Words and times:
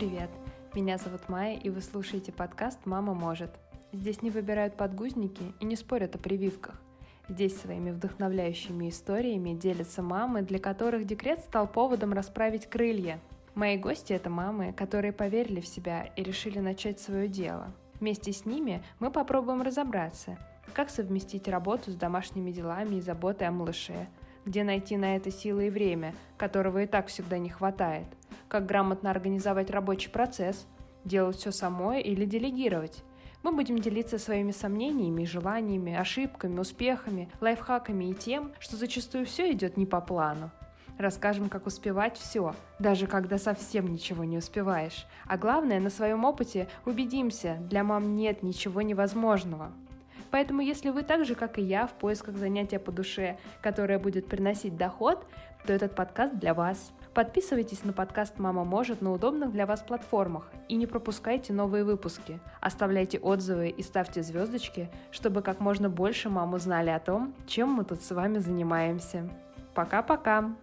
привет! 0.00 0.30
Меня 0.74 0.96
зовут 0.96 1.28
Майя, 1.28 1.58
и 1.58 1.68
вы 1.68 1.82
слушаете 1.82 2.32
подкаст 2.32 2.86
«Мама 2.86 3.12
может». 3.12 3.50
Здесь 3.92 4.22
не 4.22 4.30
выбирают 4.30 4.74
подгузники 4.74 5.52
и 5.60 5.66
не 5.66 5.76
спорят 5.76 6.14
о 6.14 6.18
прививках. 6.18 6.80
Здесь 7.28 7.60
своими 7.60 7.90
вдохновляющими 7.90 8.88
историями 8.88 9.52
делятся 9.52 10.00
мамы, 10.00 10.40
для 10.40 10.58
которых 10.58 11.04
декрет 11.04 11.40
стал 11.40 11.66
поводом 11.66 12.14
расправить 12.14 12.64
крылья. 12.64 13.20
Мои 13.54 13.76
гости— 13.76 14.12
это 14.14 14.30
мамы, 14.30 14.72
которые 14.72 15.12
поверили 15.12 15.60
в 15.60 15.66
себя 15.66 16.04
и 16.16 16.22
решили 16.22 16.60
начать 16.60 16.98
свое 16.98 17.28
дело. 17.28 17.70
Вместе 18.00 18.32
с 18.32 18.46
ними 18.46 18.82
мы 19.00 19.10
попробуем 19.10 19.60
разобраться, 19.60 20.38
как 20.72 20.88
совместить 20.88 21.46
работу 21.46 21.90
с 21.90 21.94
домашними 21.94 22.52
делами 22.52 22.96
и 22.96 23.00
заботой 23.02 23.48
о 23.48 23.52
малыше, 23.52 24.08
где 24.46 24.64
найти 24.64 24.96
на 24.96 25.16
это 25.16 25.30
силы 25.30 25.66
и 25.66 25.70
время, 25.70 26.14
которого 26.38 26.84
и 26.84 26.86
так 26.86 27.08
всегда 27.08 27.36
не 27.36 27.50
хватает, 27.50 28.06
как 28.50 28.66
грамотно 28.66 29.10
организовать 29.10 29.70
рабочий 29.70 30.10
процесс, 30.10 30.66
делать 31.04 31.36
все 31.36 31.52
самой 31.52 32.02
или 32.02 32.24
делегировать. 32.24 33.04
Мы 33.42 33.52
будем 33.52 33.78
делиться 33.78 34.18
своими 34.18 34.50
сомнениями 34.50 35.24
желаниями, 35.24 35.94
ошибками, 35.94 36.58
успехами, 36.58 37.30
лайфхаками 37.40 38.10
и 38.10 38.14
тем, 38.14 38.52
что 38.58 38.76
зачастую 38.76 39.24
все 39.24 39.50
идет 39.52 39.78
не 39.78 39.86
по 39.86 40.00
плану. 40.02 40.50
Расскажем, 40.98 41.48
как 41.48 41.66
успевать 41.66 42.18
все, 42.18 42.54
даже 42.78 43.06
когда 43.06 43.38
совсем 43.38 43.86
ничего 43.86 44.24
не 44.24 44.36
успеваешь. 44.36 45.06
А 45.26 45.38
главное, 45.38 45.80
на 45.80 45.88
своем 45.88 46.26
опыте 46.26 46.68
убедимся, 46.84 47.56
для 47.70 47.84
мам 47.84 48.16
нет 48.16 48.42
ничего 48.42 48.82
невозможного. 48.82 49.72
Поэтому, 50.30 50.60
если 50.60 50.90
вы 50.90 51.02
так 51.02 51.24
же, 51.24 51.34
как 51.34 51.58
и 51.58 51.62
я, 51.62 51.86
в 51.86 51.92
поисках 51.92 52.36
занятия 52.36 52.78
по 52.78 52.92
душе, 52.92 53.38
которое 53.62 53.98
будет 53.98 54.26
приносить 54.26 54.76
доход, 54.76 55.24
то 55.66 55.72
этот 55.72 55.94
подкаст 55.94 56.34
для 56.34 56.52
вас. 56.52 56.92
Подписывайтесь 57.20 57.84
на 57.84 57.92
подкаст 57.92 58.38
«Мама 58.38 58.64
может» 58.64 59.02
на 59.02 59.12
удобных 59.12 59.52
для 59.52 59.66
вас 59.66 59.82
платформах 59.82 60.50
и 60.68 60.76
не 60.76 60.86
пропускайте 60.86 61.52
новые 61.52 61.84
выпуски. 61.84 62.40
Оставляйте 62.62 63.18
отзывы 63.18 63.68
и 63.68 63.82
ставьте 63.82 64.22
звездочки, 64.22 64.88
чтобы 65.10 65.42
как 65.42 65.60
можно 65.60 65.90
больше 65.90 66.30
мам 66.30 66.54
узнали 66.54 66.88
о 66.88 66.98
том, 66.98 67.34
чем 67.46 67.68
мы 67.72 67.84
тут 67.84 68.00
с 68.00 68.10
вами 68.12 68.38
занимаемся. 68.38 69.28
Пока-пока! 69.74 70.56